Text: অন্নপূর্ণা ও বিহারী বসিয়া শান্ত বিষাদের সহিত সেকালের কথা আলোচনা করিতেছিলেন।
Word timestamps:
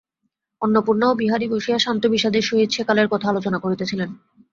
অন্নপূর্ণা 0.61 1.05
ও 1.09 1.13
বিহারী 1.15 1.45
বসিয়া 1.49 1.77
শান্ত 1.79 2.03
বিষাদের 2.05 2.43
সহিত 2.43 2.69
সেকালের 2.71 3.07
কথা 3.07 3.27
আলোচনা 3.29 3.57
করিতেছিলেন। 3.59 4.09